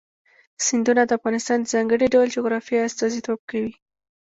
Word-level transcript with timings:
سیندونه 0.65 1.01
د 1.05 1.11
افغانستان 1.19 1.57
د 1.61 1.65
ځانګړي 1.73 2.07
ډول 2.13 2.27
جغرافیه 2.37 2.85
استازیتوب 2.87 3.39
کوي. 3.49 3.71